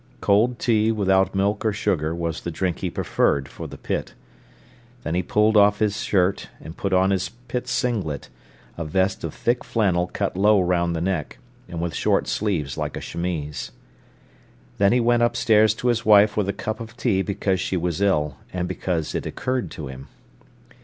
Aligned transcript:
Cold 0.19 0.57
tea 0.57 0.91
without 0.91 1.35
milk 1.35 1.63
or 1.63 1.71
sugar 1.71 2.15
was 2.15 2.41
the 2.41 2.49
drink 2.49 2.79
he 2.79 2.89
preferred 2.89 3.47
for 3.47 3.67
the 3.67 3.77
pit. 3.77 4.15
Then 5.03 5.13
he 5.13 5.21
pulled 5.21 5.55
off 5.55 5.77
his 5.77 6.01
shirt, 6.01 6.49
and 6.59 6.75
put 6.75 6.91
on 6.91 7.11
his 7.11 7.29
pit 7.47 7.67
singlet, 7.67 8.27
a 8.79 8.83
vest 8.83 9.23
of 9.23 9.31
thick 9.31 9.63
flannel 9.63 10.07
cut 10.07 10.35
low 10.35 10.59
round 10.59 10.95
the 10.95 11.01
neck, 11.01 11.37
and 11.69 11.79
with 11.79 11.93
short 11.93 12.27
sleeves 12.27 12.79
like 12.79 12.97
a 12.97 12.99
chemise. 12.99 13.71
Then 14.79 14.91
he 14.91 14.99
went 14.99 15.21
upstairs 15.21 15.75
to 15.75 15.89
his 15.89 16.03
wife 16.03 16.35
with 16.35 16.49
a 16.49 16.51
cup 16.51 16.79
of 16.79 16.97
tea 16.97 17.21
because 17.21 17.59
she 17.59 17.77
was 17.77 18.01
ill, 18.01 18.37
and 18.51 18.67
because 18.67 19.13
it 19.13 19.27
occurred 19.27 19.69
to 19.69 19.85
him. 19.85 20.07